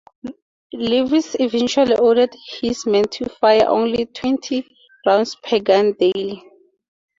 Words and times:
Levis 0.73 1.35
eventually 1.39 1.95
ordered 1.95 2.35
his 2.59 2.87
men 2.87 3.03
to 3.03 3.29
fire 3.29 3.67
only 3.67 4.07
twenty 4.07 4.67
rounds 5.05 5.35
per 5.43 5.59
gun 5.59 5.93
daily. 5.99 6.43